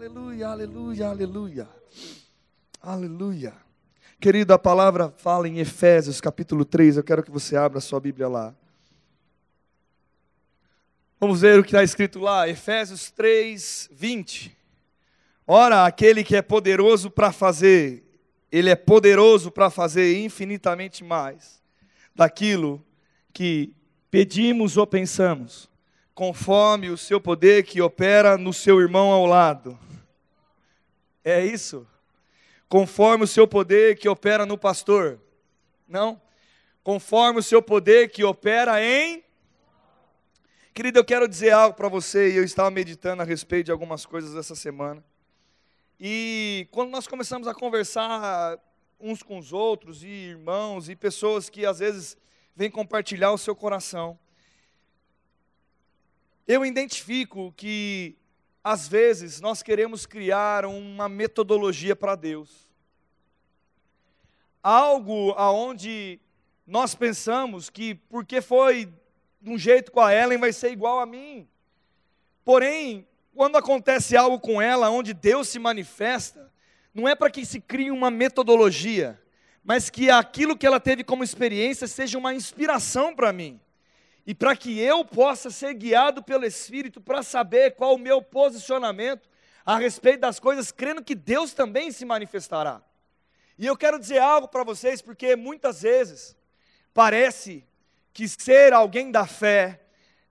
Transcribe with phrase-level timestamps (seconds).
[0.00, 1.68] aleluia, aleluia, aleluia.
[2.80, 3.54] Aleluia.
[4.18, 6.96] Querido, a palavra fala em Efésios capítulo 3.
[6.96, 8.54] Eu quero que você abra a sua Bíblia lá.
[11.20, 14.56] Vamos ver o que está escrito lá, Efésios 3, 20.
[15.46, 18.02] Ora, aquele que é poderoso para fazer,
[18.50, 21.62] ele é poderoso para fazer infinitamente mais
[22.14, 22.82] daquilo
[23.34, 23.74] que
[24.10, 25.68] pedimos ou pensamos,
[26.14, 29.78] conforme o seu poder que opera no seu irmão ao lado.
[31.24, 31.86] É isso?
[32.68, 35.20] Conforme o seu poder que opera no pastor.
[35.88, 36.20] Não?
[36.82, 39.24] Conforme o seu poder que opera em
[40.72, 44.06] Querido, eu quero dizer algo para você, e eu estava meditando a respeito de algumas
[44.06, 45.04] coisas essa semana.
[45.98, 48.56] E quando nós começamos a conversar
[48.98, 52.16] uns com os outros, e irmãos, e pessoas que às vezes
[52.54, 54.18] vêm compartilhar o seu coração,
[56.46, 58.16] eu identifico que
[58.70, 62.70] às vezes nós queremos criar uma metodologia para Deus.
[64.62, 66.20] Algo aonde
[66.64, 68.88] nós pensamos que porque foi
[69.40, 71.48] de um jeito com a Ellen vai ser igual a mim.
[72.44, 76.48] Porém, quando acontece algo com ela, onde Deus se manifesta,
[76.94, 79.20] não é para que se crie uma metodologia,
[79.64, 83.60] mas que aquilo que ela teve como experiência seja uma inspiração para mim.
[84.30, 89.28] E para que eu possa ser guiado pelo Espírito para saber qual o meu posicionamento
[89.66, 92.80] a respeito das coisas, crendo que Deus também se manifestará.
[93.58, 96.36] E eu quero dizer algo para vocês, porque muitas vezes
[96.94, 97.64] parece
[98.12, 99.80] que ser alguém da fé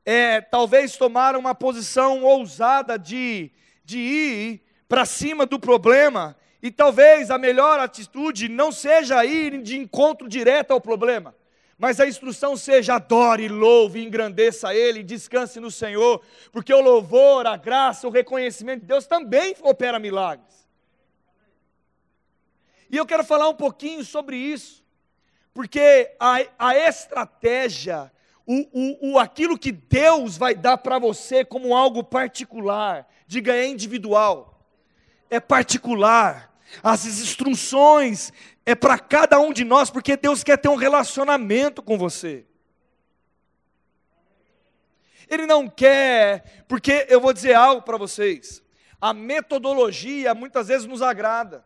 [0.05, 3.51] é talvez tomar uma posição ousada de,
[3.83, 9.77] de ir para cima do problema, e talvez a melhor atitude não seja ir de
[9.77, 11.35] encontro direto ao problema,
[11.79, 16.21] mas a instrução seja adore, louve, engrandeça Ele, descanse no Senhor,
[16.51, 20.67] porque o louvor, a graça, o reconhecimento de Deus também opera milagres.
[22.91, 24.83] E eu quero falar um pouquinho sobre isso.
[25.53, 28.11] Porque a, a estratégia,
[28.45, 33.67] o, o, o, aquilo que Deus vai dar para você como algo particular, diga é
[33.67, 34.65] individual,
[35.29, 36.53] é particular.
[36.83, 38.31] As instruções
[38.69, 42.45] é para cada um de nós, porque Deus quer ter um relacionamento com você.
[45.27, 48.63] Ele não quer, porque eu vou dizer algo para vocês.
[49.01, 51.65] A metodologia muitas vezes nos agrada,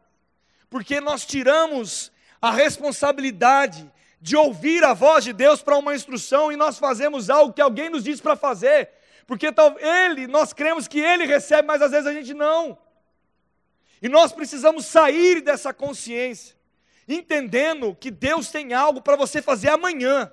[0.69, 2.09] porque nós tiramos
[2.41, 3.91] a responsabilidade
[4.21, 7.89] de ouvir a voz de Deus para uma instrução e nós fazemos algo que alguém
[7.89, 8.89] nos diz para fazer,
[9.27, 9.53] porque
[10.07, 12.77] ele, nós cremos que ele recebe, mas às vezes a gente não.
[14.01, 16.62] E nós precisamos sair dessa consciência,
[17.07, 20.31] entendendo que Deus tem algo para você fazer amanhã.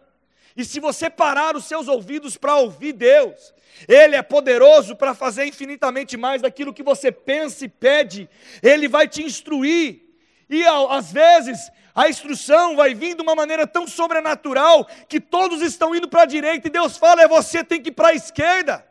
[0.56, 3.54] E se você parar os seus ouvidos para ouvir Deus,
[3.88, 8.28] Ele é poderoso para fazer infinitamente mais daquilo que você pensa e pede,
[8.62, 10.02] Ele vai te instruir.
[10.48, 15.94] E às vezes a instrução vai vir de uma maneira tão sobrenatural que todos estão
[15.94, 18.84] indo para a direita e Deus fala: é você tem que ir para a esquerda.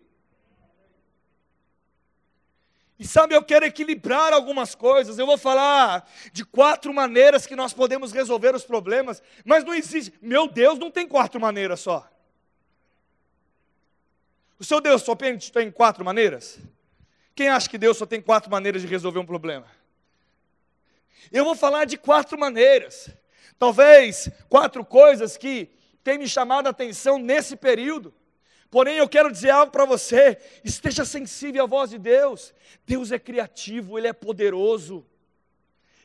[2.99, 5.19] E sabe, eu quero equilibrar algumas coisas.
[5.19, 10.11] Eu vou falar de quatro maneiras que nós podemos resolver os problemas, mas não existe.
[10.19, 12.09] Meu Deus, não tem quatro maneiras só.
[14.59, 16.59] O seu Deus só tem quatro maneiras?
[17.35, 19.67] Quem acha que Deus só tem quatro maneiras de resolver um problema?
[21.31, 23.09] Eu vou falar de quatro maneiras.
[23.59, 25.69] Talvez quatro coisas que
[26.03, 28.13] têm me chamado a atenção nesse período.
[28.69, 32.53] Porém, eu quero dizer algo para você: esteja sensível à voz de Deus.
[32.85, 35.05] Deus é criativo, Ele é poderoso.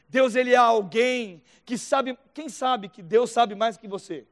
[0.08, 4.26] Deus, Ele é alguém que sabe, quem sabe que Deus sabe mais que você?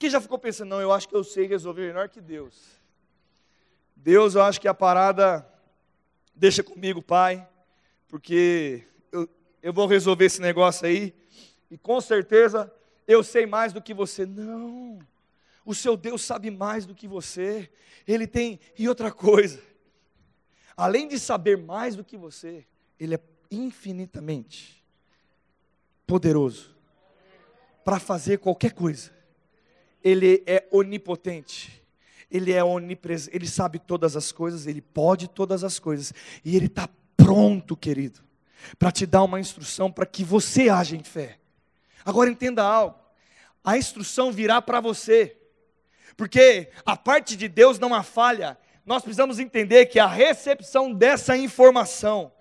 [0.00, 2.58] Quem já ficou pensando, não, eu acho que eu sei resolver melhor que Deus.
[3.94, 5.46] Deus, eu acho que a parada,
[6.34, 7.46] deixa comigo, Pai,
[8.08, 8.82] porque
[9.12, 9.28] eu,
[9.62, 11.14] eu vou resolver esse negócio aí,
[11.70, 12.72] e com certeza
[13.06, 14.24] eu sei mais do que você.
[14.24, 14.98] Não.
[15.66, 17.70] O seu Deus sabe mais do que você.
[18.08, 18.58] Ele tem.
[18.78, 19.60] E outra coisa,
[20.74, 22.66] além de saber mais do que você,
[22.98, 23.20] Ele é
[23.50, 24.82] infinitamente
[26.06, 26.74] poderoso
[27.84, 29.19] para fazer qualquer coisa.
[30.02, 31.80] Ele é onipotente.
[32.30, 36.14] Ele é onipresente, ele sabe todas as coisas, ele pode todas as coisas,
[36.44, 38.20] e ele está pronto, querido,
[38.78, 41.38] para te dar uma instrução para que você haja em fé.
[42.04, 42.96] Agora entenda algo:
[43.64, 45.36] a instrução virá para você.
[46.16, 48.58] Porque a parte de Deus não há falha.
[48.84, 52.32] Nós precisamos entender que a recepção dessa informação,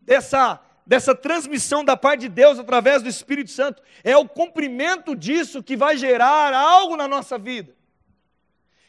[0.00, 0.60] dessa,
[0.90, 5.76] dessa transmissão da parte de Deus através do Espírito Santo, é o cumprimento disso que
[5.76, 7.76] vai gerar algo na nossa vida.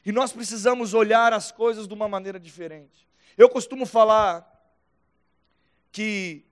[0.04, 3.08] E nós precisamos olhar as coisas de uma maneira diferente.
[3.38, 4.44] Eu costumo falar
[5.92, 6.44] que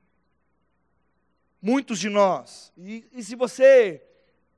[1.60, 4.04] muitos de nós, e, e se você,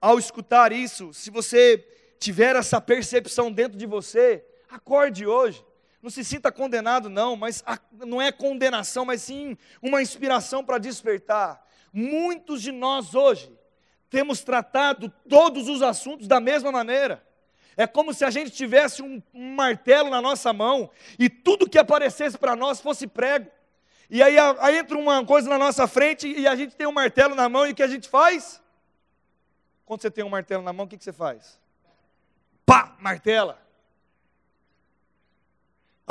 [0.02, 1.88] ao escutar isso, se você
[2.20, 5.64] tiver essa percepção dentro de você, acorde hoje.
[6.02, 10.78] Não se sinta condenado, não, mas a, não é condenação, mas sim uma inspiração para
[10.78, 11.66] despertar.
[11.94, 13.52] Muitos de nós hoje
[14.10, 17.24] temos tratado todos os assuntos da mesma maneira.
[17.78, 22.38] É como se a gente tivesse um, martelo na nossa mão e tudo que aparecesse
[22.38, 23.50] para nós fosse prego.
[24.10, 27.34] E aí, aí, entra uma coisa na nossa frente e a gente tem um martelo
[27.34, 28.62] na mão e o que a gente faz?
[29.86, 31.60] Quando você tem um martelo na mão, o que, que você faz?
[32.66, 33.62] Pá, martela.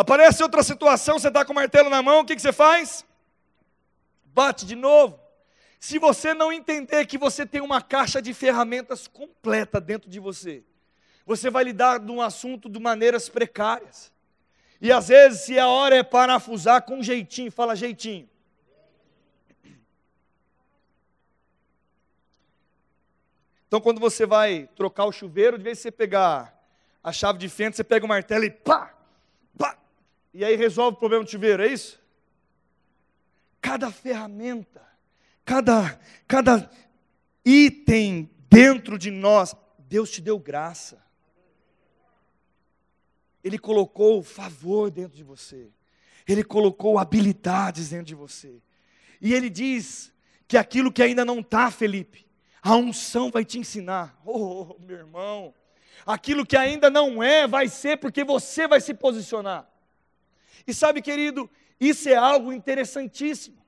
[0.01, 3.05] Aparece outra situação, você está com o martelo na mão, o que, que você faz?
[4.25, 5.21] Bate de novo.
[5.79, 10.65] Se você não entender que você tem uma caixa de ferramentas completa dentro de você,
[11.27, 14.11] você vai lidar de um assunto de maneiras precárias.
[14.81, 18.27] E às vezes, se a hora é parafusar com jeitinho, fala jeitinho.
[23.69, 26.59] Então, quando você vai trocar o chuveiro, de vez em você pegar
[27.05, 28.95] a chave de fenda, você pega o martelo e pá,
[30.33, 32.01] e aí resolve o problema do chuveiro, é isso?
[33.61, 34.83] Cada ferramenta,
[35.45, 36.71] cada, cada
[37.45, 41.03] item dentro de nós, Deus te deu graça.
[43.43, 45.71] Ele colocou favor dentro de você.
[46.27, 48.63] Ele colocou habilidades dentro de você.
[49.21, 50.13] E ele diz
[50.47, 52.27] que aquilo que ainda não está, Felipe,
[52.63, 54.19] a unção vai te ensinar.
[54.25, 55.55] Oh, meu irmão.
[56.07, 59.70] Aquilo que ainda não é, vai ser porque você vai se posicionar.
[60.71, 61.51] E sabe, querido,
[61.81, 63.59] isso é algo interessantíssimo.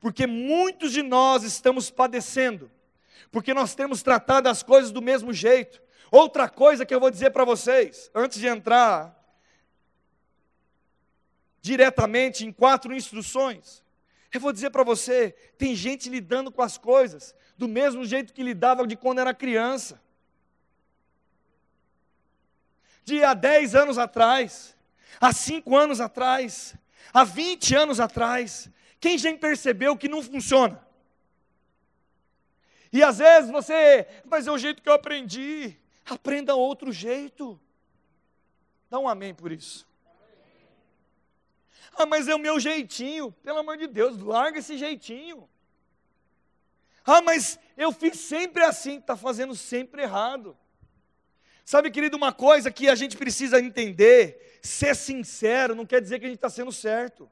[0.00, 2.70] Porque muitos de nós estamos padecendo.
[3.30, 5.78] Porque nós temos tratado as coisas do mesmo jeito.
[6.10, 9.14] Outra coisa que eu vou dizer para vocês, antes de entrar
[11.60, 13.84] diretamente em quatro instruções,
[14.32, 18.42] eu vou dizer para você: tem gente lidando com as coisas do mesmo jeito que
[18.42, 20.00] lidava de quando era criança.
[23.04, 24.77] De há 10 anos atrás,
[25.20, 26.74] há 5 anos atrás,
[27.12, 28.70] há 20 anos atrás,
[29.00, 30.86] quem já percebeu que não funciona?
[32.92, 35.76] E às vezes você, mas é o jeito que eu aprendi.
[36.06, 37.60] Aprenda outro jeito.
[38.88, 39.86] Dá um amém por isso.
[41.94, 43.30] Ah, mas é o meu jeitinho.
[43.42, 45.48] Pelo amor de Deus, larga esse jeitinho.
[47.04, 50.56] Ah, mas eu fiz sempre assim, está fazendo sempre errado.
[51.68, 56.24] Sabe, querido, uma coisa que a gente precisa entender: ser sincero não quer dizer que
[56.24, 57.30] a gente está sendo certo.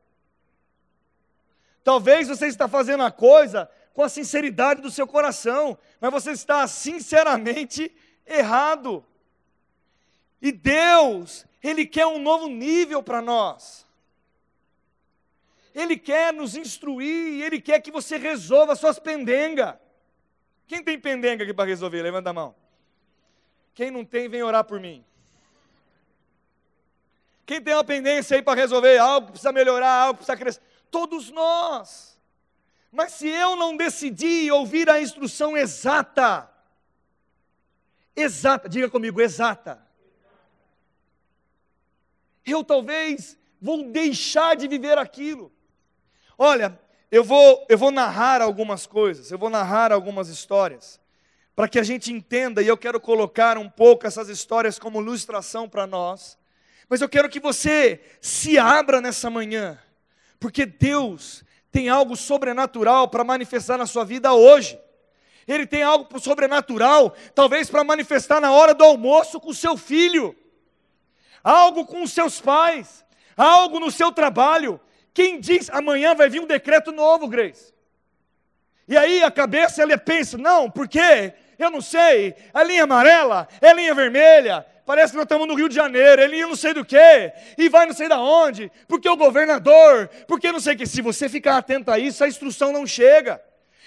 [1.82, 6.68] Talvez você está fazendo a coisa com a sinceridade do seu coração, mas você está
[6.68, 7.90] sinceramente
[8.26, 9.02] errado.
[10.42, 13.86] E Deus, Ele quer um novo nível para nós.
[15.74, 19.76] Ele quer nos instruir, Ele quer que você resolva suas pendengas.
[20.66, 22.02] Quem tem pendenga aqui para resolver?
[22.02, 22.65] Levanta a mão.
[23.76, 25.04] Quem não tem, vem orar por mim.
[27.44, 30.62] Quem tem uma pendência aí para resolver algo, precisa melhorar, algo precisa crescer.
[30.90, 32.18] Todos nós.
[32.90, 36.50] Mas se eu não decidir ouvir a instrução exata,
[38.16, 39.86] exata, diga comigo, exata,
[42.46, 45.52] eu talvez vou deixar de viver aquilo.
[46.38, 50.98] Olha, eu vou, eu vou narrar algumas coisas, eu vou narrar algumas histórias,
[51.56, 55.66] para que a gente entenda, e eu quero colocar um pouco essas histórias como ilustração
[55.66, 56.36] para nós,
[56.86, 59.78] mas eu quero que você se abra nessa manhã,
[60.38, 64.78] porque Deus tem algo sobrenatural para manifestar na sua vida hoje.
[65.48, 70.36] Ele tem algo sobrenatural, talvez para manifestar na hora do almoço com seu filho,
[71.42, 73.02] algo com os seus pais,
[73.34, 74.78] algo no seu trabalho,
[75.14, 77.72] quem diz amanhã vai vir um decreto novo, Grace?
[78.86, 81.32] E aí a cabeça ela pensa, não, por quê?
[81.58, 85.68] Eu não sei, é linha amarela, é linha vermelha, parece que nós estamos no Rio
[85.68, 89.08] de Janeiro, é linha não sei do que, e vai não sei da onde, porque
[89.08, 90.86] o governador, porque não sei o que.
[90.86, 93.40] Se você ficar atento a isso, a instrução não chega.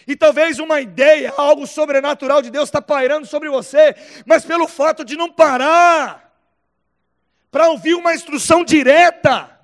[0.08, 3.96] E talvez uma ideia, algo sobrenatural de Deus está pairando sobre você,
[4.26, 6.34] mas pelo fato de não parar
[7.52, 9.59] para ouvir uma instrução direta,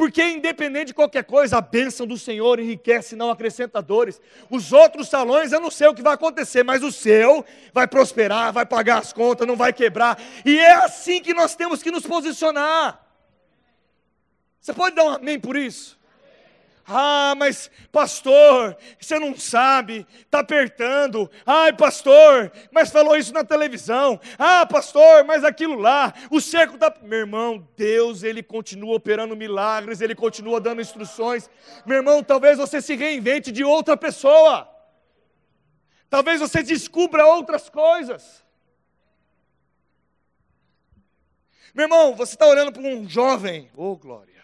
[0.00, 4.18] Porque, independente de qualquer coisa, a bênção do Senhor enriquece, não acrescenta dores.
[4.48, 8.50] Os outros salões, eu não sei o que vai acontecer, mas o seu vai prosperar,
[8.50, 10.18] vai pagar as contas, não vai quebrar.
[10.42, 12.98] E é assim que nós temos que nos posicionar.
[14.58, 15.99] Você pode dar um amém por isso?
[16.92, 21.30] Ah, mas pastor, você não sabe, está apertando.
[21.46, 24.20] Ai, pastor, mas falou isso na televisão.
[24.36, 26.92] Ah, pastor, mas aquilo lá, o cerco da.
[27.02, 31.48] Meu irmão, Deus, ele continua operando milagres, ele continua dando instruções.
[31.86, 34.68] Meu irmão, talvez você se reinvente de outra pessoa.
[36.08, 38.44] Talvez você descubra outras coisas.
[41.72, 44.39] Meu irmão, você está olhando para um jovem, oh glória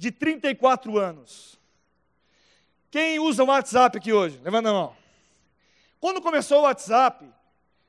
[0.00, 1.60] de 34 anos.
[2.90, 4.40] Quem usa o WhatsApp aqui hoje?
[4.42, 4.96] Levanta a mão.
[6.00, 7.30] Quando começou o WhatsApp,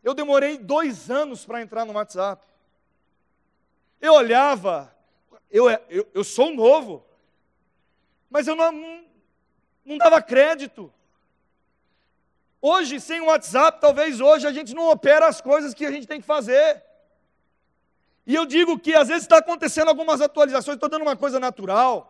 [0.03, 2.45] eu demorei dois anos para entrar no WhatsApp.
[4.01, 4.93] Eu olhava,
[5.49, 7.01] eu, eu, eu sou novo,
[8.29, 9.05] mas eu não,
[9.85, 10.93] não dava crédito.
[12.61, 16.07] Hoje, sem o WhatsApp, talvez hoje a gente não opera as coisas que a gente
[16.07, 16.83] tem que fazer.
[18.25, 22.07] E eu digo que às vezes está acontecendo algumas atualizações, estou dando uma coisa natural.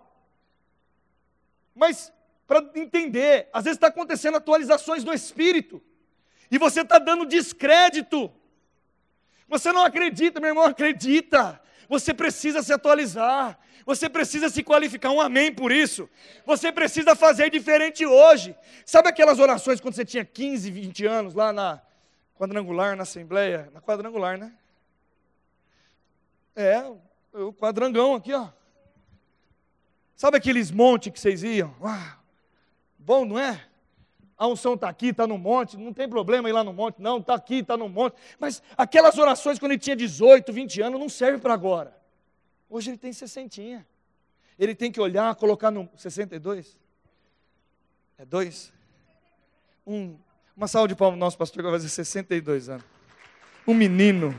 [1.74, 2.12] Mas,
[2.46, 5.82] para entender, às vezes está acontecendo atualizações no espírito.
[6.50, 8.32] E você está dando descrédito.
[9.48, 11.62] Você não acredita, meu irmão, acredita.
[11.88, 13.58] Você precisa se atualizar.
[13.86, 15.12] Você precisa se qualificar.
[15.12, 16.10] Um amém por isso.
[16.46, 18.56] Você precisa fazer diferente hoje.
[18.86, 21.82] Sabe aquelas orações quando você tinha 15, 20 anos lá na
[22.38, 23.70] quadrangular, na Assembleia?
[23.74, 24.54] Na quadrangular, né?
[26.56, 26.84] É,
[27.34, 28.50] o quadrangão aqui, ó.
[30.16, 31.74] Sabe aqueles montes que vocês iam?
[31.82, 32.18] Ah,
[32.98, 33.68] bom, não é?
[34.38, 37.18] A unção está aqui, está no monte, não tem problema ir lá no monte, não,
[37.18, 38.16] está aqui, está no monte.
[38.40, 41.96] Mas aquelas orações quando ele tinha 18, 20 anos, não serve para agora.
[42.70, 43.86] Hoje ele tem 60.
[44.58, 46.78] Ele tem que olhar, colocar no 62?
[48.18, 48.72] É dois?
[49.86, 50.16] Um,
[50.56, 52.86] uma salva de palmas nosso pastor que vai fazer 62 anos.
[53.68, 54.36] Um menino.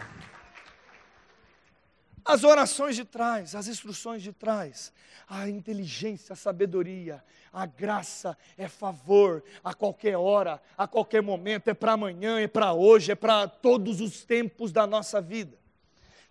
[2.25, 4.93] As orações de trás, as instruções de trás,
[5.29, 11.75] a inteligência, a sabedoria, a graça é favor a qualquer hora, a qualquer momento, é
[11.75, 15.62] para amanhã, é para hoje, é para todos os tempos da nossa vida.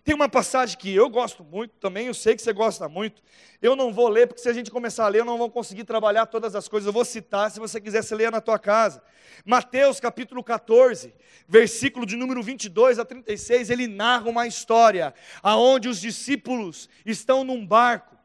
[0.04, 3.22] Tem uma passagem que eu gosto muito também, eu sei que você gosta muito.
[3.60, 5.84] Eu não vou ler, porque se a gente começar a ler, eu não vou conseguir
[5.84, 6.88] trabalhar todas as coisas.
[6.88, 9.00] Eu vou citar, se você quiser, você leia na tua casa.
[9.44, 11.14] Mateus capítulo 14,
[11.46, 17.64] versículo de número 22 a 36, ele narra uma história aonde os discípulos estão num
[17.64, 18.16] barco.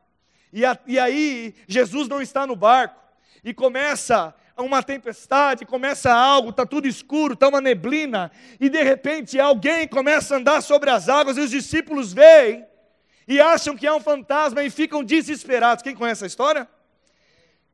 [0.51, 2.99] E, a, e aí, Jesus não está no barco.
[3.43, 9.39] E começa uma tempestade, começa algo, está tudo escuro, está uma neblina, e de repente
[9.39, 12.65] alguém começa a andar sobre as águas, e os discípulos veem
[13.27, 15.83] e acham que é um fantasma e ficam desesperados.
[15.83, 16.67] Quem conhece a história?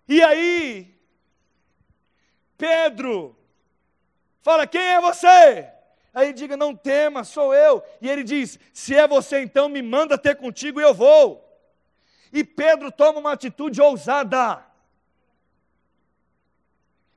[0.07, 0.93] E aí,
[2.57, 3.37] Pedro
[4.41, 5.69] fala: Quem é você?
[6.13, 7.83] Aí diga: Não tema, sou eu.
[8.01, 11.41] E ele diz: Se é você, então me manda ter contigo e eu vou.
[12.31, 14.72] E Pedro toma uma atitude ousada.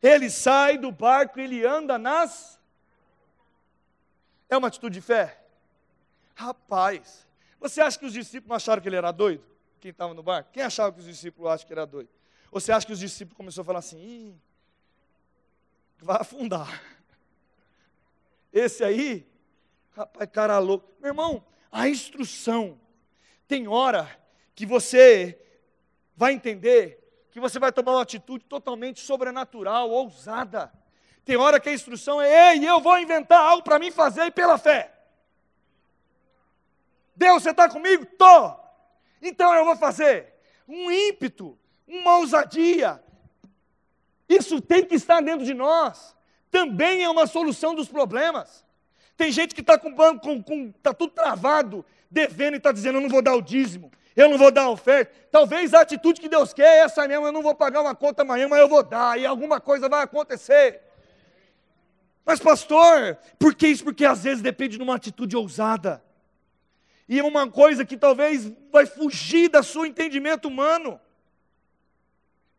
[0.03, 2.61] Ele sai do barco ele anda nas.
[4.49, 5.41] É uma atitude de fé?
[6.35, 7.27] Rapaz,
[7.59, 9.45] você acha que os discípulos acharam que ele era doido?
[9.81, 10.51] Quem estava no barco?
[10.53, 12.11] Quem achava que os discípulos acham que era doido?
[12.51, 14.37] Ou você acha que os discípulos começaram a falar assim: Ih,
[15.99, 16.83] vai afundar.
[18.53, 19.27] Esse aí,
[19.95, 20.89] rapaz, cara louco.
[21.01, 22.81] Meu irmão, a instrução.
[23.49, 24.09] Tem hora
[24.55, 25.39] que você
[26.17, 27.06] vai entender
[27.37, 30.73] que você vai tomar uma atitude totalmente sobrenatural, ousada.
[31.23, 34.57] Tem hora que a instrução é: ei, eu vou inventar algo para mim fazer pela
[34.57, 34.91] fé.
[37.15, 38.07] Deus, você está comigo?
[38.07, 38.57] Tô.
[39.21, 40.33] Então eu vou fazer.
[40.67, 43.05] Um ímpeto, uma ousadia.
[44.27, 46.17] Isso tem que estar dentro de nós.
[46.51, 48.65] Também é uma solução dos problemas.
[49.15, 52.97] Tem gente que está com banco, com, com, tá tudo travado, devendo e está dizendo:
[52.97, 55.13] eu não vou dar o dízimo eu não vou dar oferta.
[55.31, 58.23] Talvez a atitude que Deus quer é essa mesmo, eu não vou pagar uma conta
[58.23, 60.81] amanhã, mas eu vou dar, e alguma coisa vai acontecer.
[62.25, 63.85] Mas, pastor, por que isso?
[63.85, 66.03] Porque às vezes depende de uma atitude ousada.
[67.09, 71.01] E é uma coisa que talvez vai fugir do seu entendimento humano.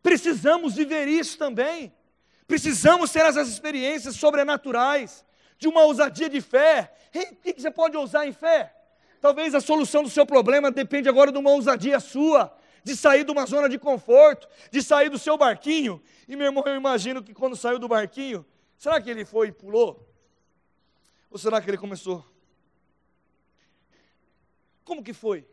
[0.02, 1.92] Precisamos viver isso também.
[2.46, 5.22] Precisamos ter essas experiências sobrenaturais,
[5.58, 6.94] de uma ousadia de fé.
[7.14, 8.72] O que você pode ousar em fé?
[9.20, 13.30] Talvez a solução do seu problema depende agora de uma ousadia sua, de sair de
[13.30, 16.00] uma zona de conforto, de sair do seu barquinho.
[16.28, 18.46] E meu irmão, eu imagino que quando saiu do barquinho,
[18.76, 20.08] será que ele foi e pulou?
[21.30, 22.24] Ou será que ele começou?
[24.84, 25.46] Como que foi?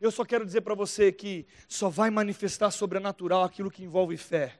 [0.00, 4.58] Eu só quero dizer para você que só vai manifestar sobrenatural aquilo que envolve fé.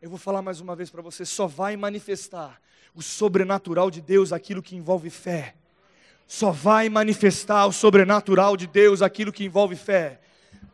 [0.00, 2.60] Eu vou falar mais uma vez para você: só vai manifestar
[2.94, 5.56] o sobrenatural de Deus aquilo que envolve fé.
[6.26, 10.20] Só vai manifestar o sobrenatural de Deus aquilo que envolve fé.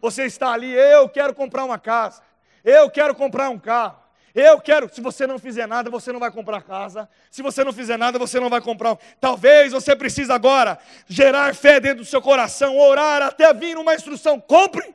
[0.00, 2.23] Você está ali, eu quero comprar uma casa,
[2.64, 4.09] eu quero comprar um carro.
[4.35, 7.09] Eu quero, se você não fizer nada, você não vai comprar casa.
[7.28, 8.97] Se você não fizer nada, você não vai comprar.
[9.21, 10.78] Talvez você precise agora
[11.09, 14.38] gerar fé dentro do seu coração, orar até vir uma instrução.
[14.38, 14.95] Compre.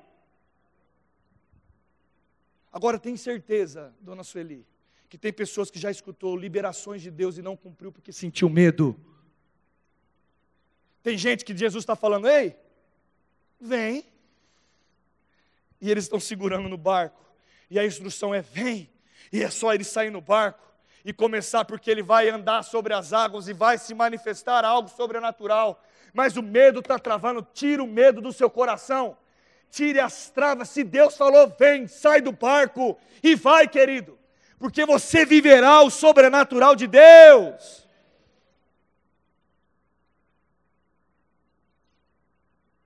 [2.72, 4.66] Agora tem certeza, dona Sueli,
[5.10, 8.96] que tem pessoas que já escutou liberações de Deus e não cumpriu porque sentiu medo.
[11.04, 12.56] Tem gente que Jesus está falando, ei,
[13.60, 14.06] vem.
[15.82, 17.22] E eles estão segurando no barco.
[17.70, 18.90] E a instrução é: vem.
[19.32, 20.64] E é só ele sair no barco
[21.04, 25.84] e começar, porque ele vai andar sobre as águas e vai se manifestar algo sobrenatural.
[26.14, 29.18] Mas o medo está travando, tira o medo do seu coração,
[29.70, 30.70] tire as travas.
[30.70, 34.18] Se Deus falou, vem, sai do barco e vai, querido,
[34.58, 37.83] porque você viverá o sobrenatural de Deus.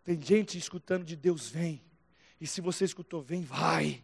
[0.08, 1.84] Tem gente escutando de Deus, vem.
[2.40, 4.02] E se você escutou, vem, vai.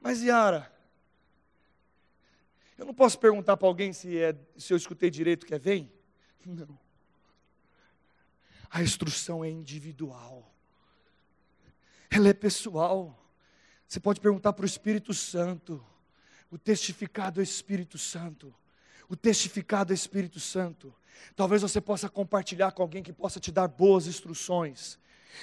[0.00, 0.72] Mas Yara,
[2.78, 5.92] eu não posso perguntar para alguém se, é, se eu escutei direito que é vem?
[6.46, 6.78] Não.
[8.70, 10.50] A instrução é individual.
[12.08, 13.22] Ela é pessoal.
[13.86, 15.84] Você pode perguntar para o Espírito Santo.
[16.50, 18.54] O testificado é Espírito Santo.
[19.08, 20.94] O testificado é Espírito Santo.
[21.34, 24.98] Talvez você possa compartilhar com alguém que possa te dar boas instruções.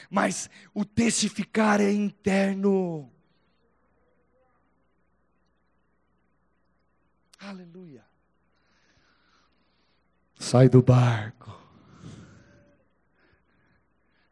[0.10, 3.12] Mas o testificar é interno.
[7.40, 8.06] Aleluia.
[10.40, 11.58] Sai do barco.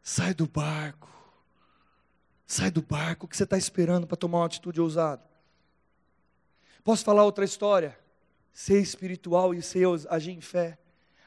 [0.02, 1.08] Sai do barco.
[2.46, 3.26] Sai do barco.
[3.26, 5.22] O que você está esperando para tomar uma atitude ousada?
[6.84, 7.98] Posso falar outra história?
[8.52, 10.78] Ser espiritual e ser agir em fé.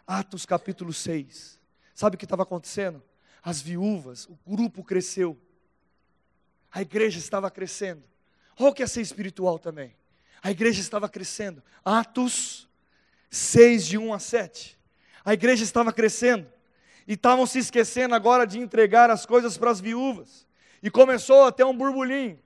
[0.06, 1.60] Atos capítulo 6.
[1.94, 3.02] Sabe o que estava acontecendo?
[3.42, 5.40] As viúvas, o grupo cresceu.
[6.72, 8.04] A igreja estava crescendo.
[8.60, 9.96] Olha o que é ser espiritual também.
[10.42, 11.64] A igreja estava crescendo.
[11.84, 12.68] Atos
[13.30, 14.78] 6, de 1 a 7.
[15.24, 16.48] A igreja estava crescendo.
[17.08, 20.46] E estavam se esquecendo agora de entregar as coisas para as viúvas.
[20.82, 22.40] E começou a ter um burburinho.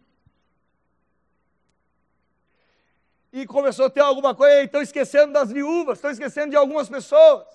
[3.31, 7.47] E começou a ter alguma coisa, estão esquecendo das viúvas, estão esquecendo de algumas pessoas.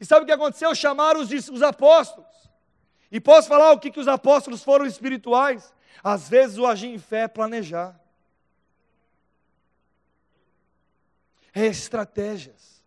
[0.00, 0.74] E sabe o que aconteceu?
[0.74, 2.50] Chamaram os, os apóstolos.
[3.10, 5.74] E posso falar o que, que os apóstolos foram espirituais?
[6.02, 7.98] Às vezes o agir em fé é planejar.
[11.54, 12.82] é estratégias,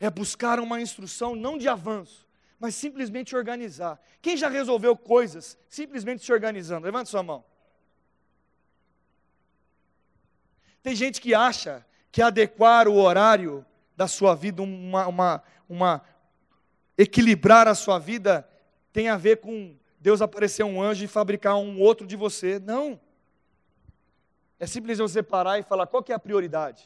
[0.00, 2.26] é buscar uma instrução não de avanço,
[2.58, 4.02] mas simplesmente organizar.
[4.20, 6.84] Quem já resolveu coisas simplesmente se organizando?
[6.84, 7.44] Levante sua mão.
[10.82, 13.64] Tem gente que acha que adequar o horário
[13.96, 16.02] da sua vida, uma, uma, uma
[16.96, 18.48] equilibrar a sua vida,
[18.92, 22.58] tem a ver com Deus aparecer um anjo e fabricar um outro de você.
[22.58, 22.98] Não.
[24.58, 26.84] É simplesmente você parar e falar qual é a prioridade.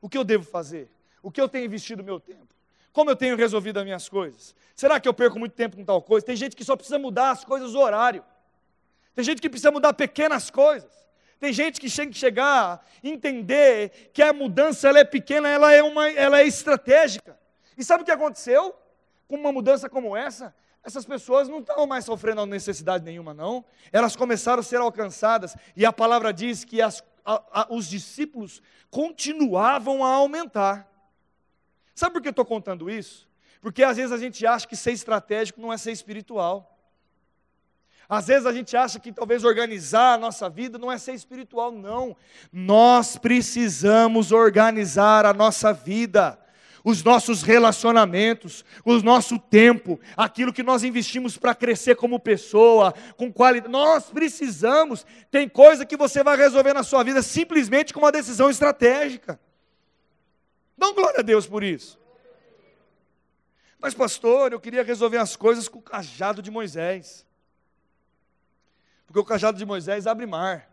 [0.00, 0.90] O que eu devo fazer?
[1.22, 2.54] O que eu tenho investido meu tempo?
[2.92, 4.54] Como eu tenho resolvido as minhas coisas?
[4.74, 6.24] Será que eu perco muito tempo com tal coisa?
[6.24, 8.24] Tem gente que só precisa mudar as coisas do horário.
[9.14, 10.90] Tem gente que precisa mudar pequenas coisas.
[11.38, 15.82] Tem gente que tem que chegar, entender que a mudança ela é pequena, ela é,
[15.82, 17.38] uma, ela é estratégica.
[17.76, 18.74] E sabe o que aconteceu
[19.28, 20.54] com uma mudança como essa?
[20.82, 23.64] Essas pessoas não estão mais sofrendo necessidade nenhuma, não.
[23.92, 25.56] Elas começaram a ser alcançadas.
[25.76, 30.88] E a palavra diz que as a, a, os discípulos continuavam a aumentar.
[31.92, 33.28] Sabe por que eu estou contando isso?
[33.60, 36.75] Porque às vezes a gente acha que ser estratégico não é ser espiritual.
[38.08, 41.72] Às vezes a gente acha que talvez organizar a nossa vida não é ser espiritual,
[41.72, 42.16] não.
[42.52, 46.38] Nós precisamos organizar a nossa vida
[46.86, 53.32] os nossos relacionamentos, o nosso tempo, aquilo que nós investimos para crescer como pessoa, com
[53.32, 53.72] qualidade.
[53.72, 55.04] Nós precisamos.
[55.28, 59.36] Tem coisa que você vai resolver na sua vida simplesmente com uma decisão estratégica.
[60.78, 61.98] Dá glória a Deus por isso.
[63.80, 67.25] Mas, pastor, eu queria resolver as coisas com o cajado de Moisés.
[69.06, 70.70] Porque o cajado de Moisés abre mar.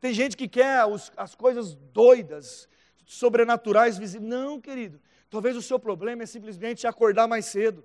[0.00, 2.68] Tem gente que quer os, as coisas doidas,
[3.06, 4.30] sobrenaturais visíveis.
[4.30, 5.00] Não, querido.
[5.30, 7.84] Talvez o seu problema é simplesmente acordar mais cedo.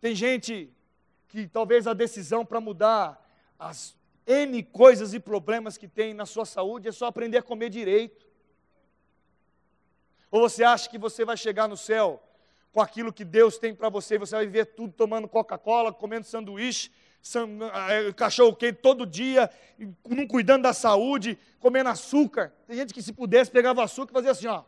[0.00, 0.72] Tem gente
[1.26, 3.20] que talvez a decisão para mudar
[3.58, 7.70] as N coisas e problemas que tem na sua saúde é só aprender a comer
[7.70, 8.26] direito.
[10.30, 12.22] Ou você acha que você vai chegar no céu
[12.72, 16.90] com aquilo que Deus tem para você, você vai viver tudo tomando Coca-Cola, comendo sanduíche,
[17.34, 19.50] eh, cachorro quente todo dia,
[20.08, 22.52] não cuidando da saúde, comendo açúcar.
[22.66, 24.64] Tem gente que se pudesse pegava açúcar e fazia assim, ó.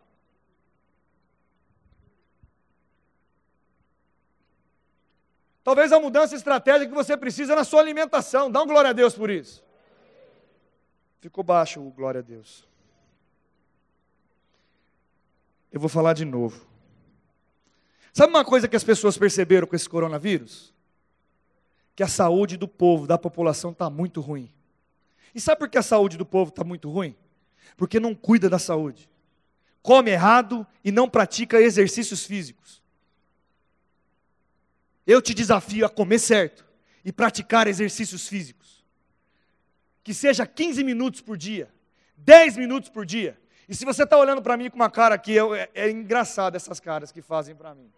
[5.62, 8.50] Talvez a mudança estratégica que você precisa é na sua alimentação.
[8.50, 9.62] Dá um glória a Deus por isso.
[11.20, 12.66] Ficou baixo o glória a Deus.
[15.70, 16.69] Eu vou falar de novo.
[18.20, 20.74] Sabe uma coisa que as pessoas perceberam com esse coronavírus?
[21.96, 24.52] Que a saúde do povo, da população, está muito ruim.
[25.34, 27.16] E sabe por que a saúde do povo está muito ruim?
[27.78, 29.08] Porque não cuida da saúde.
[29.80, 32.82] Come errado e não pratica exercícios físicos.
[35.06, 36.66] Eu te desafio a comer certo
[37.02, 38.84] e praticar exercícios físicos.
[40.04, 41.72] Que seja 15 minutos por dia,
[42.18, 43.40] 10 minutos por dia.
[43.66, 46.78] E se você está olhando para mim com uma cara aqui, é, é engraçado essas
[46.78, 47.90] caras que fazem para mim.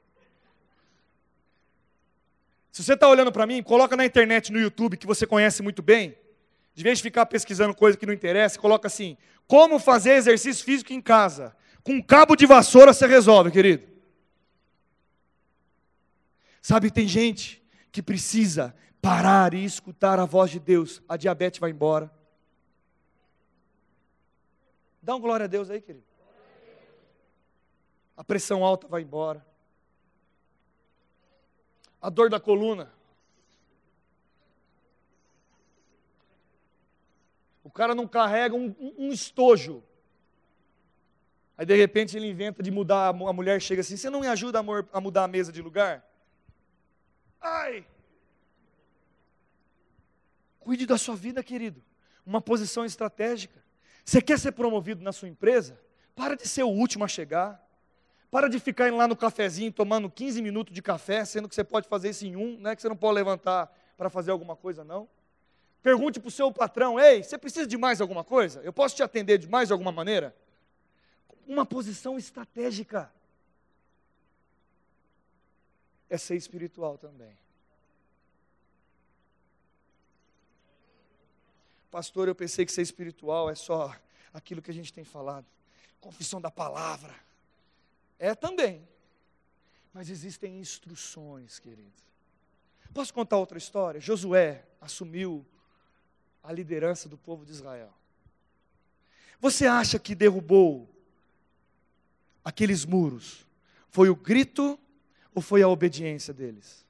[2.73, 5.83] Se você está olhando para mim, coloca na internet, no YouTube, que você conhece muito
[5.83, 6.17] bem.
[6.75, 10.91] De vez de ficar pesquisando coisa que não interessa, coloca assim: como fazer exercício físico
[10.91, 11.55] em casa?
[11.85, 13.87] Com um cabo de vassoura você resolve, querido.
[16.63, 21.03] Sabe, tem gente que precisa parar e escutar a voz de Deus.
[21.07, 22.11] A diabetes vai embora.
[25.03, 26.07] Dá um glória a Deus aí, querido.
[28.17, 29.45] A pressão alta vai embora.
[32.03, 32.93] A dor da coluna.
[37.63, 39.83] O cara não carrega um, um estojo.
[41.57, 44.59] Aí de repente ele inventa de mudar, a mulher chega assim: Você não me ajuda,
[44.59, 46.05] amor, a mudar a mesa de lugar?
[47.41, 47.87] Ai!
[50.59, 51.83] Cuide da sua vida, querido.
[52.25, 53.63] Uma posição estratégica.
[54.05, 55.79] Você quer ser promovido na sua empresa?
[56.15, 57.65] Para de ser o último a chegar.
[58.33, 61.63] Para de ficar indo lá no cafezinho tomando 15 minutos de café, sendo que você
[61.63, 62.75] pode fazer isso em um, né?
[62.75, 65.07] que você não pode levantar para fazer alguma coisa, não.
[65.83, 68.63] Pergunte para o seu patrão: ei, você precisa de mais alguma coisa?
[68.63, 70.35] Eu posso te atender de mais alguma maneira?
[71.47, 73.13] Uma posição estratégica.
[76.09, 77.37] É ser espiritual também.
[81.91, 83.95] Pastor, eu pensei que ser espiritual é só
[84.33, 85.45] aquilo que a gente tem falado.
[86.01, 87.15] Confissão da palavra.
[88.23, 88.89] É também.
[89.93, 92.01] Mas existem instruções, querido.
[92.95, 94.01] Posso contar outra história?
[94.01, 95.45] Josué assumiu
[96.41, 97.93] a liderança do povo de Israel.
[99.41, 100.89] Você acha que derrubou
[102.45, 103.45] aqueles muros?
[103.89, 104.79] Foi o grito
[105.35, 106.87] ou foi a obediência deles?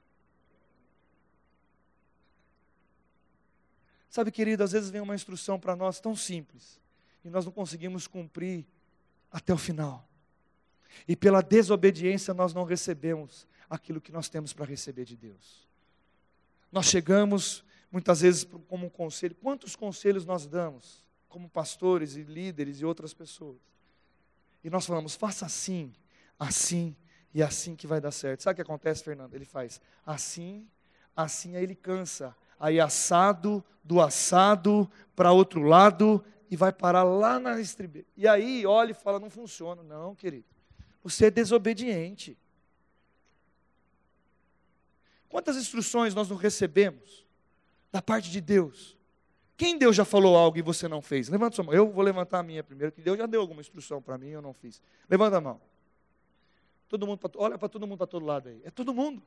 [4.07, 6.79] Sabe, querido, às vezes vem uma instrução para nós tão simples
[7.25, 8.63] e nós não conseguimos cumprir
[9.31, 10.07] até o final.
[11.07, 15.67] E pela desobediência nós não recebemos aquilo que nós temos para receber de Deus.
[16.71, 19.35] Nós chegamos muitas vezes como um conselho.
[19.35, 23.57] Quantos conselhos nós damos como pastores e líderes e outras pessoas?
[24.63, 25.93] E nós falamos, faça assim,
[26.39, 26.95] assim
[27.33, 28.41] e assim que vai dar certo.
[28.41, 29.33] Sabe o que acontece, Fernando?
[29.33, 30.67] Ele faz assim,
[31.15, 37.37] assim, aí ele cansa aí assado, do assado para outro lado e vai parar lá
[37.39, 38.07] na estribeira.
[38.15, 39.83] E aí olha e fala: não funciona.
[39.83, 40.45] Não, querido.
[41.03, 42.37] Você é desobediente.
[45.27, 47.25] Quantas instruções nós não recebemos
[47.91, 48.97] da parte de Deus?
[49.57, 51.29] Quem Deus já falou algo e você não fez?
[51.29, 51.73] Levanta sua mão.
[51.73, 54.31] Eu vou levantar a minha primeiro, que Deus já deu alguma instrução para mim e
[54.31, 54.81] eu não fiz.
[55.09, 55.61] Levanta a mão.
[56.87, 58.61] Todo mundo, olha para todo mundo para todo lado aí.
[58.63, 59.21] É todo mundo.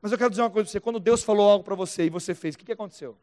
[0.00, 2.10] Mas eu quero dizer uma coisa para você: quando Deus falou algo para você e
[2.10, 3.16] você fez, o que, que aconteceu?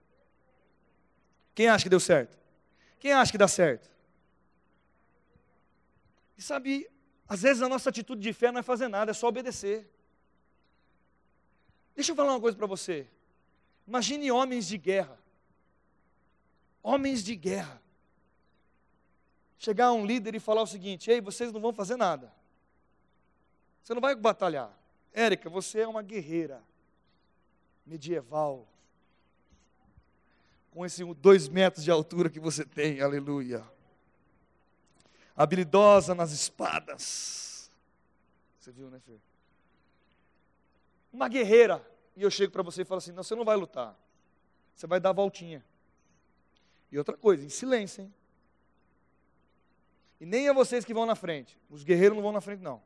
[1.54, 2.40] Quem acha que deu certo?
[3.00, 3.90] Quem acha que dá certo?
[6.38, 6.90] E sabe,
[7.32, 9.89] às vezes a nossa atitude de fé não é fazer nada, é só obedecer.
[11.96, 13.08] Deixa eu falar uma coisa para você.
[13.88, 15.17] Imagine homens de guerra.
[16.84, 17.82] Homens de guerra.
[19.58, 22.30] Chegar um líder e falar o seguinte: ei, vocês não vão fazer nada.
[23.82, 24.78] Você não vai batalhar.
[25.13, 26.62] Érica, você é uma guerreira
[27.86, 28.67] medieval,
[30.70, 33.63] com esses dois metros de altura que você tem, aleluia.
[35.36, 37.72] Habilidosa nas espadas.
[38.60, 39.17] Você viu, né, Fê?
[41.12, 41.86] Uma guerreira.
[42.15, 43.98] E eu chego para você e falo assim: não, você não vai lutar.
[44.76, 45.63] Você vai dar a voltinha.
[46.91, 48.13] E outra coisa, em silêncio, hein?
[50.20, 51.58] E nem é vocês que vão na frente.
[51.70, 52.82] Os guerreiros não vão na frente, não.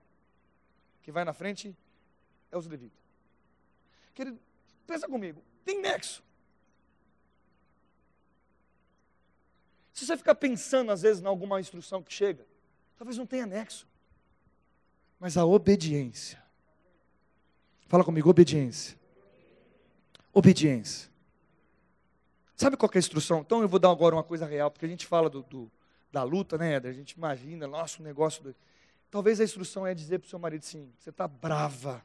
[1.02, 1.76] Quem vai na frente
[2.52, 3.04] é os levitas.
[4.14, 4.40] Querido,
[4.86, 6.24] Pensa comigo, tem nexo.
[9.96, 12.46] Se você ficar pensando, às vezes, em alguma instrução que chega,
[12.96, 13.88] talvez não tenha nexo.
[15.20, 16.46] Mas a obediência
[17.88, 18.98] Fala comigo, obediência.
[20.34, 21.10] Obediência.
[22.58, 23.42] Sabe qual é a instrução?
[23.42, 25.72] Então eu vou dar agora uma coisa real, porque a gente fala do, do
[26.12, 28.42] da luta, né, A gente imagina, nossa, um negócio.
[28.42, 28.56] Do...
[29.12, 32.04] Talvez a instrução é dizer para o seu marido assim: você está brava.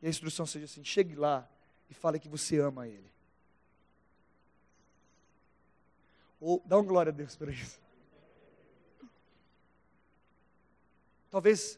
[0.00, 1.48] E a instrução seja assim: chegue lá
[1.90, 3.10] e fale que você ama ele.
[6.46, 7.80] Ou dá uma glória a Deus por isso.
[11.28, 11.76] Talvez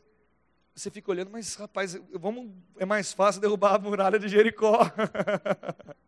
[0.74, 4.80] você fique olhando, mas rapaz, vamos, é mais fácil derrubar a muralha de Jericó.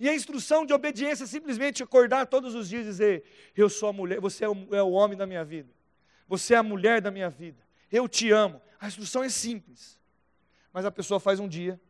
[0.00, 3.24] E a instrução de obediência é simplesmente acordar todos os dias e dizer:
[3.56, 5.68] Eu sou a mulher, você é o, é o homem da minha vida,
[6.28, 8.62] você é a mulher da minha vida, eu te amo.
[8.78, 9.98] A instrução é simples,
[10.72, 11.80] mas a pessoa faz um dia,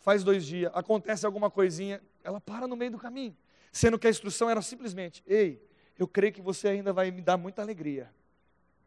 [0.00, 3.36] faz dois dias, acontece alguma coisinha, ela para no meio do caminho,
[3.74, 5.62] sendo que a instrução era simplesmente: Ei,
[5.98, 8.10] eu creio que você ainda vai me dar muita alegria.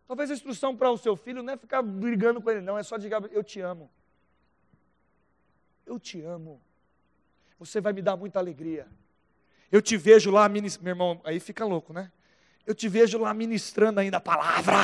[0.08, 2.84] Talvez a instrução para o seu filho não é ficar brigando com ele, não, é
[2.84, 3.92] só dizer: Eu te amo.
[5.86, 6.62] Eu te amo
[7.60, 8.88] você vai me dar muita alegria.
[9.72, 12.12] Eu te vejo lá ministrando, meu irmão, aí fica louco, né?
[12.66, 14.76] Eu te vejo lá ministrando ainda a palavra.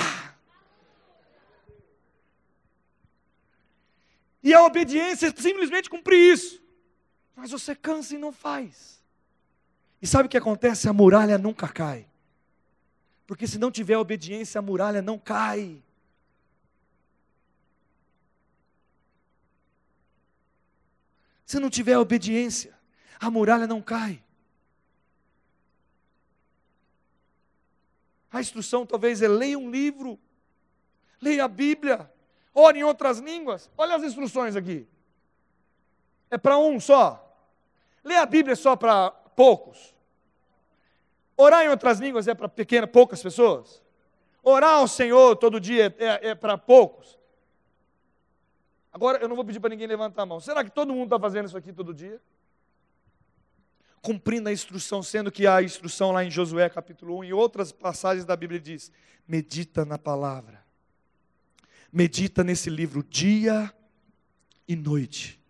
[4.41, 6.61] E a obediência é simplesmente cumprir isso.
[7.35, 9.02] Mas você cansa e não faz.
[10.03, 10.89] E sabe o que acontece?
[10.89, 12.05] A muralha nunca cai.
[13.25, 15.81] Porque se não tiver obediência, a muralha não cai.
[21.45, 22.77] Se não tiver obediência,
[23.17, 24.21] a muralha não cai.
[28.29, 30.19] A instrução talvez é leia um livro,
[31.21, 32.11] leia a Bíblia,
[32.53, 33.71] ore em outras línguas.
[33.77, 34.85] Olha as instruções aqui.
[36.29, 37.21] É para um só.
[38.03, 39.92] Ler a Bíblia só para poucos.
[41.43, 43.83] Orar em outras línguas é para pequenas, poucas pessoas.
[44.41, 47.19] Orar ao Senhor todo dia é, é para poucos.
[48.93, 50.39] Agora, eu não vou pedir para ninguém levantar a mão.
[50.39, 52.21] Será que todo mundo está fazendo isso aqui todo dia?
[54.01, 58.25] Cumprindo a instrução, sendo que a instrução lá em Josué capítulo 1 e outras passagens
[58.25, 58.89] da Bíblia diz:
[59.27, 60.63] medita na palavra,
[61.91, 63.73] medita nesse livro dia
[64.65, 65.41] e noite,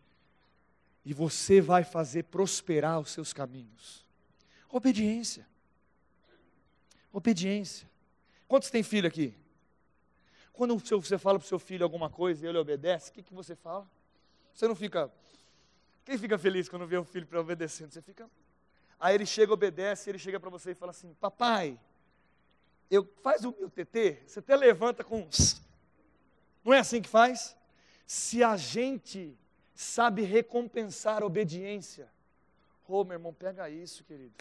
[1.06, 4.04] e você vai fazer prosperar os seus caminhos.
[4.70, 5.53] Obediência.
[7.14, 7.88] Obediência.
[8.48, 9.34] Quantos tem filho aqui?
[10.52, 13.34] Quando você fala para o seu filho alguma coisa e ele obedece, o que, que
[13.34, 13.88] você fala?
[14.54, 15.12] Você não fica.
[16.04, 17.92] Quem fica feliz quando vê o filho obedecendo?
[17.92, 18.30] Você fica.
[19.00, 21.80] Aí ele chega, obedece, ele chega para você e fala assim: Papai,
[22.90, 25.28] eu faz o meu TT, você até levanta com.
[26.64, 27.56] Não é assim que faz?
[28.06, 29.38] Se a gente
[29.76, 32.10] sabe recompensar a obediência,
[32.88, 34.34] ô oh, meu irmão, pega isso, querido.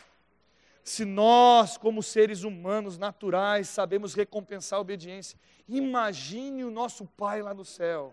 [0.85, 7.55] Se nós, como seres humanos naturais, sabemos recompensar a obediência, imagine o nosso Pai lá
[7.55, 8.13] no céu.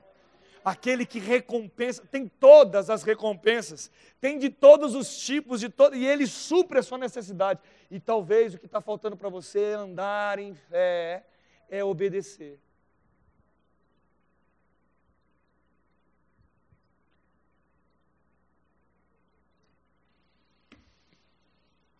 [0.63, 6.05] Aquele que recompensa, tem todas as recompensas, tem de todos os tipos, de todo, e
[6.05, 7.59] Ele supre a sua necessidade.
[7.89, 11.25] E talvez o que está faltando para você é andar em fé,
[11.69, 12.59] é obedecer.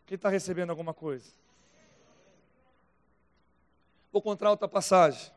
[0.09, 1.31] Quem está recebendo alguma coisa?
[4.11, 5.31] Vou contar outra passagem.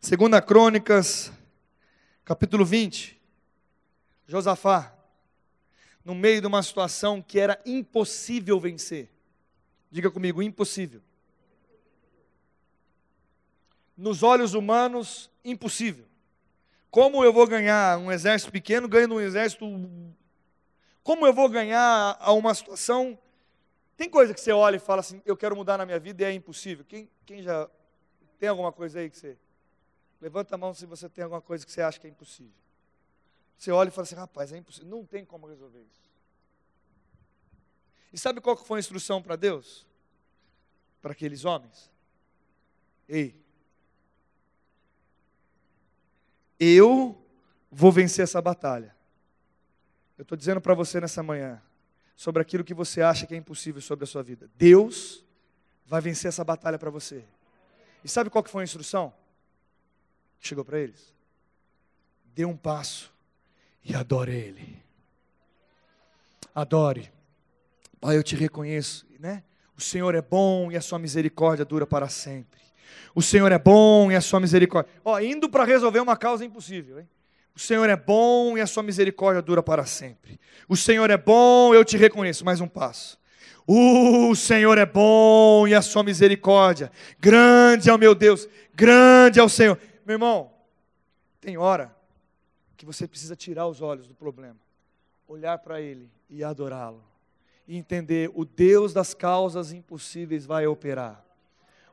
[0.00, 1.30] Segunda Crônicas,
[2.24, 3.16] capítulo 20.
[4.26, 4.92] Josafá,
[6.04, 9.08] no meio de uma situação que era impossível vencer.
[9.88, 11.00] Diga comigo, impossível.
[13.96, 16.09] Nos olhos humanos, impossível.
[16.90, 19.64] Como eu vou ganhar um exército pequeno ganhando um exército.
[21.02, 23.18] Como eu vou ganhar a uma situação.
[23.96, 26.26] Tem coisa que você olha e fala assim: eu quero mudar na minha vida e
[26.26, 26.84] é impossível.
[26.84, 27.68] Quem, quem já.
[28.38, 29.38] Tem alguma coisa aí que você.
[30.20, 32.52] Levanta a mão se você tem alguma coisa que você acha que é impossível.
[33.56, 34.88] Você olha e fala assim: rapaz, é impossível.
[34.88, 36.10] Não tem como resolver isso.
[38.12, 39.86] E sabe qual foi a instrução para Deus?
[41.00, 41.90] Para aqueles homens?
[43.08, 43.40] Ei,
[46.60, 47.18] eu
[47.70, 48.94] vou vencer essa batalha.
[50.18, 51.60] Eu estou dizendo para você nessa manhã,
[52.14, 54.50] sobre aquilo que você acha que é impossível sobre a sua vida.
[54.54, 55.24] Deus
[55.86, 57.24] vai vencer essa batalha para você.
[58.04, 59.12] E sabe qual que foi a instrução?
[60.38, 61.12] Que chegou para eles?
[62.34, 63.12] Dê um passo
[63.84, 64.82] e adore Ele.
[66.54, 67.10] Adore.
[68.00, 69.42] Pai, eu te reconheço, né?
[69.76, 72.60] O Senhor é bom e a sua misericórdia dura para sempre.
[73.14, 74.92] O Senhor é bom e a sua misericórdia.
[75.04, 77.08] Ó, indo para resolver uma causa impossível, hein?
[77.54, 80.40] O Senhor é bom e a sua misericórdia dura para sempre.
[80.68, 82.44] O Senhor é bom, eu te reconheço.
[82.44, 83.18] Mais um passo.
[83.66, 89.42] O Senhor é bom e a sua misericórdia, grande é o meu Deus, grande é
[89.42, 89.78] o Senhor.
[90.04, 90.50] Meu irmão,
[91.40, 91.94] tem hora
[92.76, 94.56] que você precisa tirar os olhos do problema,
[95.28, 97.04] olhar para Ele e adorá-lo,
[97.68, 101.24] e entender: o Deus das causas impossíveis vai operar.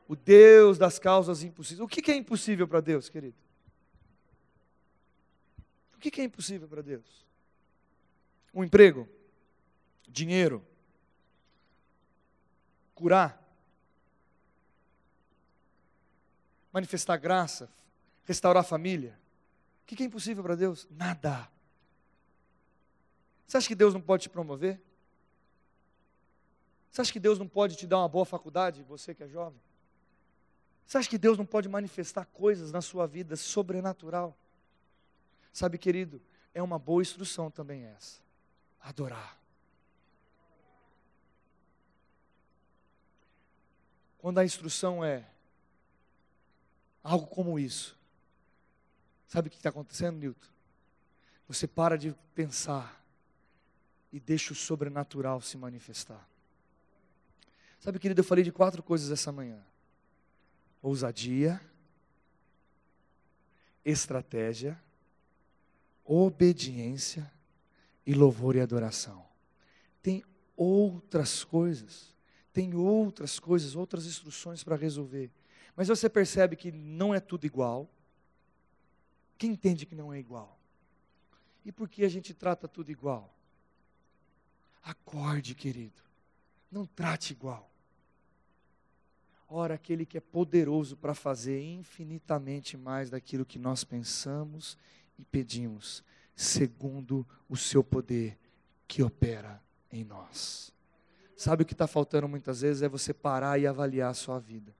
[0.08, 1.80] O Deus das causas impossíveis.
[1.80, 3.36] O que é impossível para Deus, querido?
[5.94, 7.26] O que é impossível para Deus?
[8.54, 9.06] Um emprego?
[10.08, 10.64] Dinheiro?
[12.94, 13.44] Curar?
[16.72, 17.70] Manifestar graça?
[18.24, 19.18] Restaurar a família?
[19.82, 20.88] O que é impossível para Deus?
[20.90, 21.50] Nada.
[23.46, 24.80] Você acha que Deus não pode te promover?
[26.90, 29.67] Você acha que Deus não pode te dar uma boa faculdade, você que é jovem?
[30.88, 34.34] Você acha que Deus não pode manifestar coisas na sua vida sobrenatural?
[35.52, 36.18] Sabe, querido,
[36.54, 38.22] é uma boa instrução também essa.
[38.80, 39.38] Adorar.
[44.16, 45.28] Quando a instrução é
[47.02, 47.94] algo como isso,
[49.26, 50.48] sabe o que está acontecendo, Newton?
[51.48, 53.04] Você para de pensar
[54.10, 56.26] e deixa o sobrenatural se manifestar.
[57.78, 59.62] Sabe, querido, eu falei de quatro coisas essa manhã
[60.88, 61.60] ousadia,
[63.84, 64.80] estratégia,
[66.04, 67.30] obediência
[68.06, 69.24] e louvor e adoração.
[70.02, 70.24] Tem
[70.56, 72.14] outras coisas,
[72.52, 75.30] tem outras coisas, outras instruções para resolver.
[75.76, 77.88] Mas você percebe que não é tudo igual.
[79.36, 80.58] Quem entende que não é igual?
[81.64, 83.32] E por que a gente trata tudo igual?
[84.82, 86.02] Acorde, querido.
[86.70, 87.70] Não trate igual.
[89.48, 94.76] Ora, aquele que é poderoso para fazer infinitamente mais daquilo que nós pensamos
[95.18, 96.04] e pedimos,
[96.36, 98.38] segundo o seu poder
[98.86, 100.70] que opera em nós.
[101.34, 102.82] Sabe o que está faltando muitas vezes?
[102.82, 104.74] É você parar e avaliar a sua vida.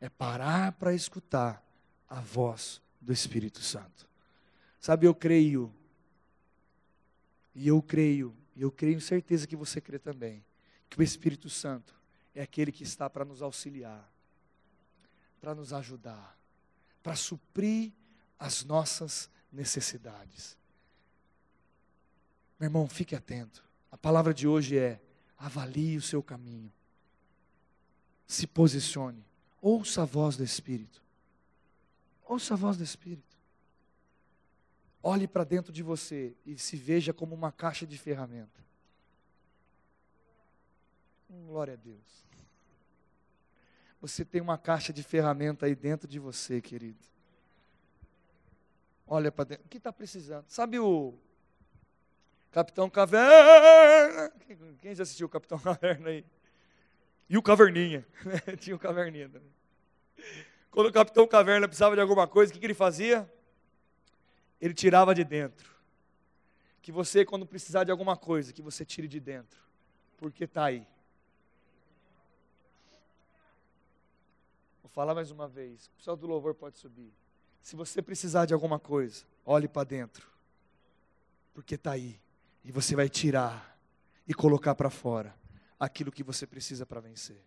[0.00, 1.62] É parar para escutar
[2.08, 4.08] a voz do Espírito Santo.
[4.80, 5.72] Sabe, eu creio,
[7.54, 10.44] e eu creio, e eu creio certeza que você crê também,
[10.88, 11.94] que o Espírito Santo
[12.34, 14.10] é aquele que está para nos auxiliar,
[15.40, 16.36] para nos ajudar,
[17.02, 17.92] para suprir
[18.38, 20.56] as nossas necessidades.
[22.58, 23.64] Meu irmão, fique atento.
[23.90, 25.00] A palavra de hoje é:
[25.38, 26.72] avalie o seu caminho,
[28.26, 29.24] se posicione,
[29.60, 31.04] ouça a voz do Espírito.
[32.26, 33.36] Ouça a voz do Espírito.
[35.02, 38.64] Olhe para dentro de você e se veja como uma caixa de ferramenta.
[41.46, 42.24] Glória a Deus.
[44.00, 47.02] Você tem uma caixa de ferramenta aí dentro de você, querido.
[49.06, 49.64] Olha para dentro.
[49.64, 50.44] O que está precisando?
[50.48, 51.14] Sabe o
[52.50, 54.30] Capitão Caverna?
[54.80, 56.24] Quem já assistiu o Capitão Caverna aí?
[57.28, 58.06] E o Caverninha.
[58.60, 59.52] Tinha o Caverninha também.
[60.70, 63.30] Quando o Capitão Caverna precisava de alguma coisa, o que, que ele fazia?
[64.60, 65.74] Ele tirava de dentro.
[66.82, 69.58] Que você, quando precisar de alguma coisa, que você tire de dentro.
[70.16, 70.86] Porque está aí.
[74.94, 75.86] Falar mais uma vez.
[75.86, 77.12] O pessoal do louvor pode subir.
[77.60, 80.26] Se você precisar de alguma coisa, olhe para dentro.
[81.52, 82.18] Porque está aí.
[82.64, 83.76] E você vai tirar
[84.26, 85.34] e colocar para fora
[85.78, 87.42] aquilo que você precisa para vencer.